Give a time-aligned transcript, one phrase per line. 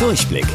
[0.00, 0.46] Durchblick.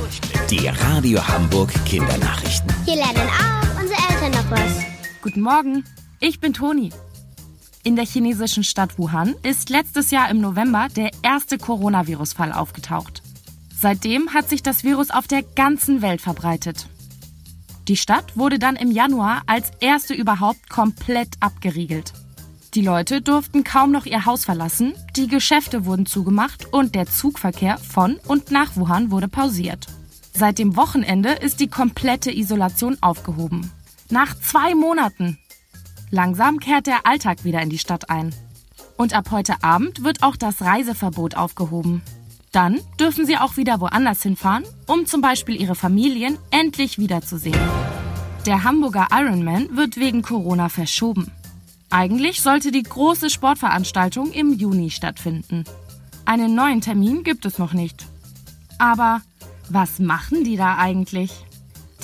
[0.50, 2.74] Die Radio Hamburg Kindernachrichten.
[2.84, 4.84] Hier lernen auch unsere Eltern noch was.
[5.22, 5.84] Guten Morgen,
[6.20, 6.90] ich bin Toni.
[7.84, 13.22] In der chinesischen Stadt Wuhan ist letztes Jahr im November der erste Coronavirus-Fall aufgetaucht.
[13.72, 16.88] Seitdem hat sich das Virus auf der ganzen Welt verbreitet.
[17.88, 22.14] Die Stadt wurde dann im Januar als erste überhaupt komplett abgeriegelt.
[22.76, 27.78] Die Leute durften kaum noch ihr Haus verlassen, die Geschäfte wurden zugemacht und der Zugverkehr
[27.78, 29.88] von und nach Wuhan wurde pausiert.
[30.34, 33.72] Seit dem Wochenende ist die komplette Isolation aufgehoben.
[34.10, 35.38] Nach zwei Monaten.
[36.12, 38.36] Langsam kehrt der Alltag wieder in die Stadt ein.
[38.98, 42.02] Und ab heute Abend wird auch das Reiseverbot aufgehoben.
[42.52, 47.58] Dann dürfen sie auch wieder woanders hinfahren, um zum Beispiel ihre Familien endlich wiederzusehen.
[48.46, 51.32] Der Hamburger Ironman wird wegen Corona verschoben.
[51.90, 55.64] Eigentlich sollte die große Sportveranstaltung im Juni stattfinden.
[56.26, 58.06] Einen neuen Termin gibt es noch nicht.
[58.80, 59.22] Aber
[59.70, 61.32] was machen die da eigentlich?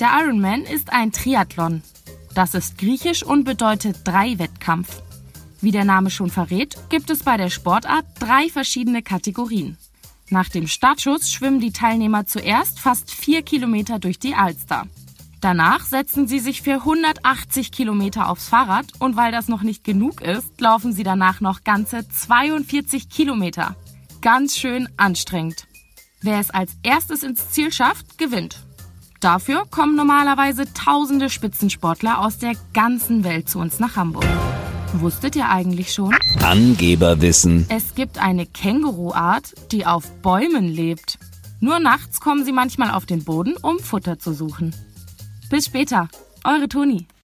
[0.00, 1.82] Der Ironman ist ein Triathlon.
[2.34, 5.02] Das ist griechisch und bedeutet drei Wettkampf.
[5.60, 9.76] Wie der Name schon verrät, gibt es bei der Sportart drei verschiedene Kategorien.
[10.30, 14.86] Nach dem Startschuss schwimmen die Teilnehmer zuerst fast vier Kilometer durch die Alster.
[15.42, 20.20] Danach setzen sie sich für 180 Kilometer aufs Fahrrad und weil das noch nicht genug
[20.20, 23.74] ist, laufen sie danach noch ganze 42 Kilometer.
[24.20, 25.66] Ganz schön anstrengend.
[26.20, 28.64] Wer es als erstes ins Ziel schafft, gewinnt.
[29.18, 34.24] Dafür kommen normalerweise tausende Spitzensportler aus der ganzen Welt zu uns nach Hamburg.
[34.92, 36.14] Wusstet ihr eigentlich schon?
[36.40, 37.66] Angeberwissen.
[37.68, 41.18] Es gibt eine Känguruart, die auf Bäumen lebt.
[41.58, 44.72] Nur nachts kommen sie manchmal auf den Boden, um Futter zu suchen.
[45.52, 46.08] Bis später,
[46.44, 47.06] eure Toni.